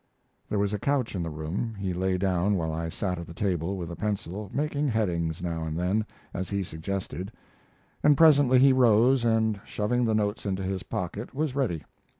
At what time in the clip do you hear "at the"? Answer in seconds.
3.19-3.35